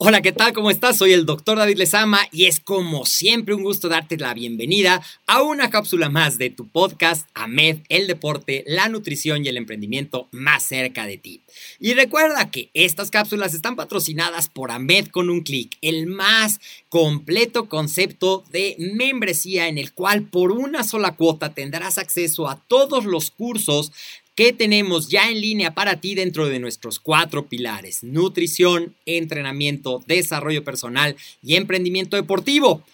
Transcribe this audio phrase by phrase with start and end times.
[0.00, 0.52] Hola, ¿qué tal?
[0.52, 0.96] ¿Cómo estás?
[0.96, 5.42] Soy el doctor David Lezama y es como siempre un gusto darte la bienvenida a
[5.42, 10.62] una cápsula más de tu podcast AMED, el deporte, la nutrición y el emprendimiento más
[10.62, 11.42] cerca de ti.
[11.80, 17.68] Y recuerda que estas cápsulas están patrocinadas por AMED con un clic, el más completo
[17.68, 23.32] concepto de membresía en el cual por una sola cuota tendrás acceso a todos los
[23.32, 23.90] cursos
[24.38, 28.04] ¿Qué tenemos ya en línea para ti dentro de nuestros cuatro pilares?
[28.04, 32.84] Nutrición, entrenamiento, desarrollo personal y emprendimiento deportivo.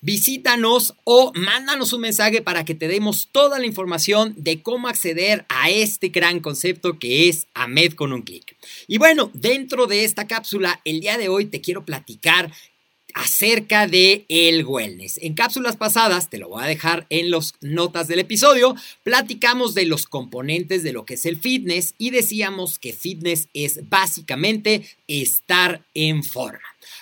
[0.00, 5.44] Visítanos o mándanos un mensaje para que te demos toda la información de cómo acceder
[5.48, 8.56] a este gran concepto que es AMED con un clic.
[8.86, 12.52] Y bueno, dentro de esta cápsula, el día de hoy te quiero platicar
[13.14, 15.18] acerca de el wellness.
[15.22, 19.86] En cápsulas pasadas, te lo voy a dejar en las notas del episodio, platicamos de
[19.86, 25.84] los componentes de lo que es el fitness y decíamos que fitness es básicamente estar
[25.94, 26.60] en forma.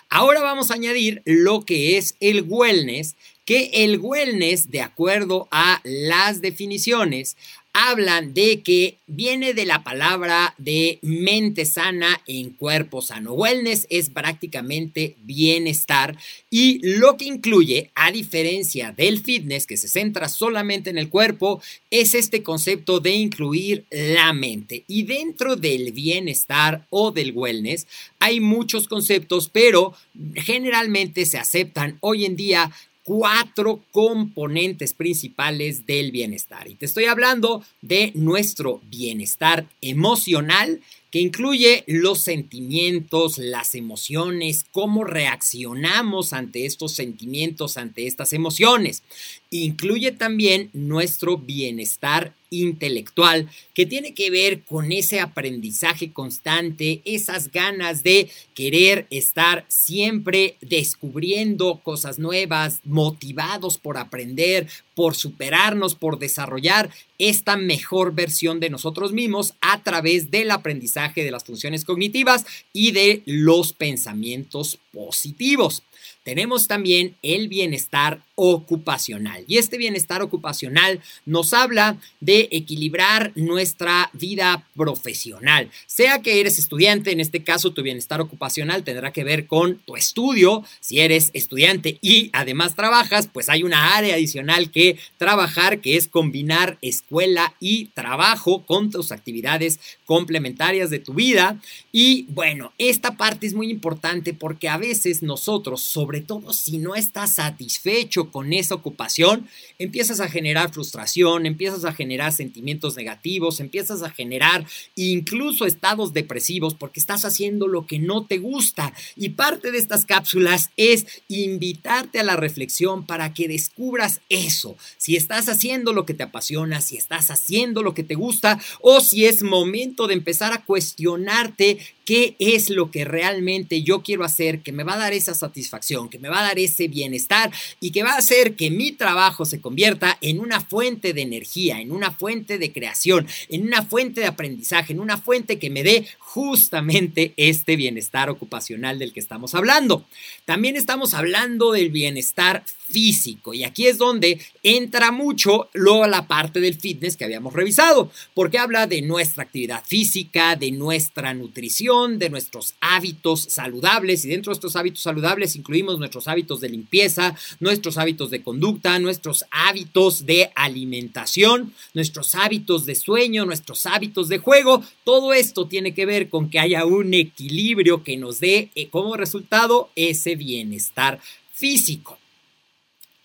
[0.09, 5.81] Ahora vamos a añadir lo que es el wellness, que el wellness, de acuerdo a
[5.85, 7.37] las definiciones,
[7.73, 13.33] hablan de que viene de la palabra de mente sana en cuerpo sano.
[13.33, 16.17] Wellness es prácticamente bienestar
[16.51, 21.63] y lo que incluye, a diferencia del fitness que se centra solamente en el cuerpo,
[21.91, 24.85] es este concepto de incluir la mente.
[24.89, 27.87] Y dentro del bienestar o del wellness
[28.19, 29.95] hay muchos conceptos, pero
[30.35, 32.71] generalmente se aceptan hoy en día
[33.05, 36.69] cuatro componentes principales del bienestar.
[36.69, 40.81] Y te estoy hablando de nuestro bienestar emocional,
[41.11, 49.03] que incluye los sentimientos, las emociones, cómo reaccionamos ante estos sentimientos, ante estas emociones.
[49.51, 58.03] Incluye también nuestro bienestar intelectual, que tiene que ver con ese aprendizaje constante, esas ganas
[58.03, 67.57] de querer estar siempre descubriendo cosas nuevas, motivados por aprender, por superarnos, por desarrollar esta
[67.57, 73.23] mejor versión de nosotros mismos a través del aprendizaje de las funciones cognitivas y de
[73.27, 75.83] los pensamientos positivos.
[76.23, 79.45] Tenemos también el bienestar ocupacional.
[79.47, 85.71] Y este bienestar ocupacional nos habla de equilibrar nuestra vida profesional.
[85.87, 89.97] Sea que eres estudiante, en este caso tu bienestar ocupacional tendrá que ver con tu
[89.97, 90.65] estudio.
[90.81, 96.09] Si eres estudiante y además trabajas, pues hay una área adicional que trabajar, que es
[96.09, 99.81] combinar escuela y trabajo con tus actividades
[100.11, 101.61] complementarias de tu vida.
[101.93, 106.97] Y bueno, esta parte es muy importante porque a veces nosotros, sobre todo si no
[106.97, 109.47] estás satisfecho con esa ocupación,
[109.79, 114.67] empiezas a generar frustración, empiezas a generar sentimientos negativos, empiezas a generar
[114.97, 118.93] incluso estados depresivos porque estás haciendo lo que no te gusta.
[119.15, 124.77] Y parte de estas cápsulas es invitarte a la reflexión para que descubras eso.
[124.97, 129.01] Si estás haciendo lo que te apasiona, si estás haciendo lo que te gusta o
[129.01, 131.79] si es momento de empezar a cuestionarte
[132.11, 136.09] qué es lo que realmente yo quiero hacer, que me va a dar esa satisfacción,
[136.09, 139.45] que me va a dar ese bienestar y que va a hacer que mi trabajo
[139.45, 144.23] se convierta en una fuente de energía, en una fuente de creación, en una fuente
[144.23, 149.55] de aprendizaje, en una fuente que me dé justamente este bienestar ocupacional del que estamos
[149.55, 150.05] hablando.
[150.45, 156.59] También estamos hablando del bienestar físico y aquí es donde entra mucho luego la parte
[156.59, 162.31] del fitness que habíamos revisado, porque habla de nuestra actividad física, de nuestra nutrición, de
[162.31, 167.99] nuestros hábitos saludables y dentro de estos hábitos saludables incluimos nuestros hábitos de limpieza, nuestros
[167.99, 174.85] hábitos de conducta, nuestros hábitos de alimentación, nuestros hábitos de sueño, nuestros hábitos de juego.
[175.03, 179.17] Todo esto tiene que ver con que haya un equilibrio que nos dé eh, como
[179.17, 181.19] resultado ese bienestar
[181.53, 182.17] físico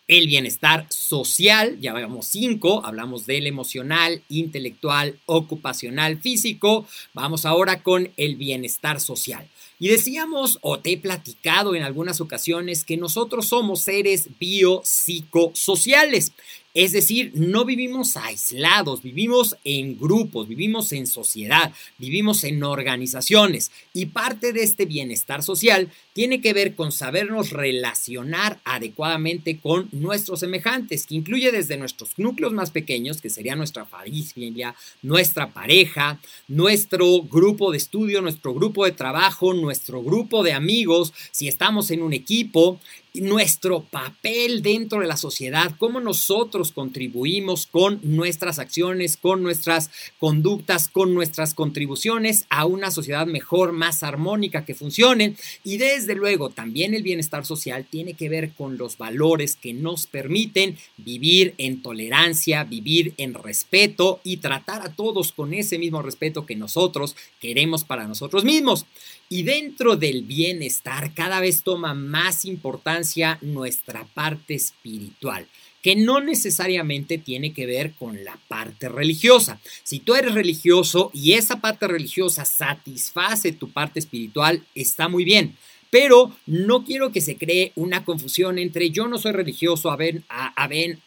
[0.07, 8.11] el bienestar social, ya vemos cinco, hablamos del emocional, intelectual, ocupacional, físico, vamos ahora con
[8.17, 9.47] el bienestar social.
[9.79, 16.31] Y decíamos, o te he platicado en algunas ocasiones, que nosotros somos seres biopsicosociales.
[16.75, 23.71] Es decir, no vivimos aislados, vivimos en grupos, vivimos en sociedad, vivimos en organizaciones.
[23.93, 30.41] Y parte de este bienestar social tiene que ver con sabernos relacionar adecuadamente con nuestros
[30.41, 36.19] semejantes, que incluye desde nuestros núcleos más pequeños, que sería nuestra familia, nuestra pareja,
[36.49, 42.01] nuestro grupo de estudio, nuestro grupo de trabajo, nuestro grupo de amigos, si estamos en
[42.01, 42.81] un equipo,
[43.21, 49.89] nuestro papel dentro de la sociedad, cómo nosotros contribuimos con nuestras acciones, con nuestras
[50.19, 55.35] conductas, con nuestras contribuciones a una sociedad mejor, más armónica, que funcione.
[55.63, 60.07] Y desde luego, también el bienestar social tiene que ver con los valores que nos
[60.07, 66.45] permiten vivir en tolerancia, vivir en respeto y tratar a todos con ese mismo respeto
[66.45, 68.85] que nosotros queremos para nosotros mismos.
[69.29, 75.47] Y dentro del bienestar cada vez toma más importancia nuestra parte espiritual
[75.85, 79.59] que no necesariamente tiene que ver con la parte religiosa.
[79.83, 85.55] Si tú eres religioso y esa parte religiosa satisface tu parte espiritual, está muy bien
[85.89, 90.21] pero no quiero que se cree una confusión entre yo no soy religioso, a ver,
[90.29, 90.99] a, ver,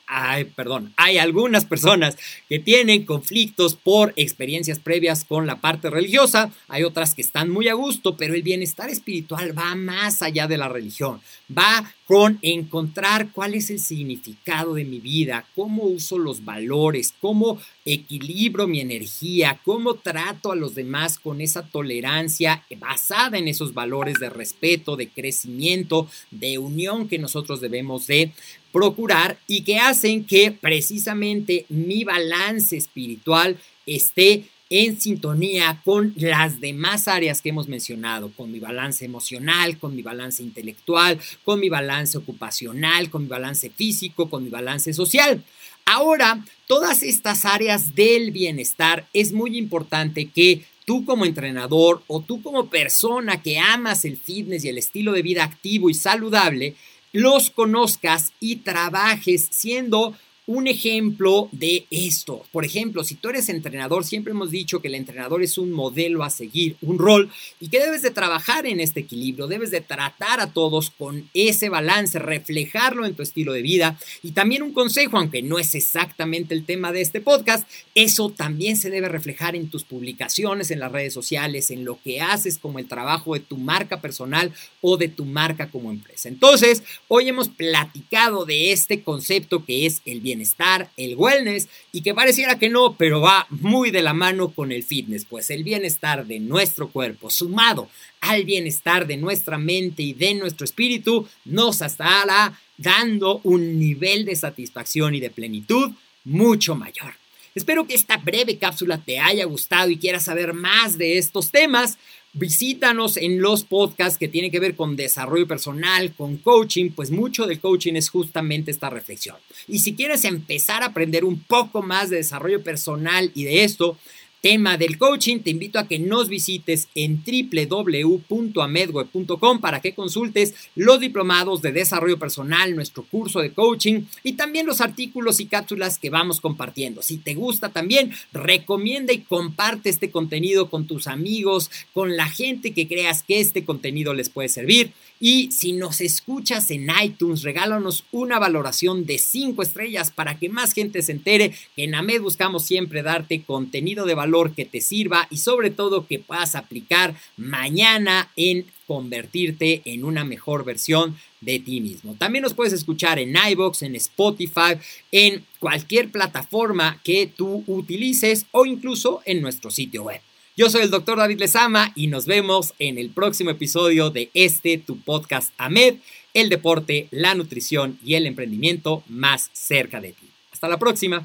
[0.55, 2.17] perdón, hay algunas personas
[2.49, 7.69] que tienen conflictos por experiencias previas con la parte religiosa, hay otras que están muy
[7.69, 11.21] a gusto, pero el bienestar espiritual va más allá de la religión,
[11.57, 17.61] va con encontrar cuál es el significado de mi vida, cómo uso los valores, cómo
[17.85, 24.15] equilibro mi energía, cómo trato a los demás con esa tolerancia basada en esos valores
[24.21, 28.33] de respeto, de crecimiento, de unión que nosotros debemos de
[28.73, 37.09] procurar y que hacen que precisamente mi balance espiritual esté en sintonía con las demás
[37.09, 42.19] áreas que hemos mencionado, con mi balance emocional, con mi balance intelectual, con mi balance
[42.19, 45.43] ocupacional, con mi balance físico, con mi balance social.
[45.87, 52.43] Ahora, todas estas áreas del bienestar es muy importante que tú como entrenador o tú
[52.43, 56.75] como persona que amas el fitness y el estilo de vida activo y saludable,
[57.13, 60.15] los conozcas y trabajes siendo
[60.49, 62.43] un ejemplo de esto.
[62.53, 66.25] Por ejemplo, si tú eres entrenador, siempre hemos dicho que el entrenador es un modelo
[66.25, 67.31] a seguir, un rol,
[67.61, 71.69] y que debes de trabajar en este equilibrio, debes de tratar a todos con ese
[71.69, 73.99] balance, reflejarlo en tu estilo de vida.
[74.23, 78.79] Y también un consejo, aunque no es exactamente el tema de este podcast, eso también
[78.79, 82.79] se debe reflejar en tus publicaciones en las redes sociales, en lo que haces como
[82.79, 86.31] el trabajo de tu marca personal o de tu marca como empresa.
[86.31, 92.03] Entonces, hoy hemos platicado de este concepto que es el bien bienestar, el wellness, y
[92.03, 95.65] que pareciera que no, pero va muy de la mano con el fitness, pues el
[95.65, 97.89] bienestar de nuestro cuerpo sumado
[98.21, 104.37] al bienestar de nuestra mente y de nuestro espíritu nos estará dando un nivel de
[104.37, 105.91] satisfacción y de plenitud
[106.25, 107.15] mucho mayor.
[107.55, 111.99] Espero que esta breve cápsula te haya gustado y quieras saber más de estos temas.
[112.35, 117.47] Visítanos en los podcasts que tienen que ver con desarrollo personal, con coaching, pues mucho
[117.47, 119.37] del coaching es justamente esta reflexión.
[119.67, 123.97] Y si quieres empezar a aprender un poco más de desarrollo personal y de esto,
[124.41, 131.01] tema del coaching, te invito a que nos visites en www.amedweb.com para que consultes los
[131.01, 136.11] diplomados de desarrollo personal, nuestro curso de coaching y también los artículos y cápsulas que
[136.11, 137.03] vamos compartiendo.
[137.03, 142.73] Si te gusta también, recomienda y comparte este contenido con tus amigos, con la gente
[142.73, 144.93] que creas que este contenido les puede servir.
[145.21, 150.75] Y si nos escuchas en iTunes, regálanos una valoración de 5 estrellas para que más
[150.75, 155.27] gente se entere que en AMED buscamos siempre darte contenido de valor que te sirva
[155.31, 161.81] y sobre todo que puedas aplicar mañana en convertirte en una mejor versión de ti
[161.81, 162.15] mismo.
[162.19, 164.79] También nos puedes escuchar en iBox, en Spotify,
[165.13, 170.21] en cualquier plataforma que tú utilices o incluso en nuestro sitio web.
[170.57, 174.79] Yo soy el doctor David Lezama y nos vemos en el próximo episodio de este
[174.79, 175.97] tu podcast AMED,
[176.35, 180.27] el deporte, la nutrición y el emprendimiento más cerca de ti.
[180.51, 181.25] Hasta la próxima.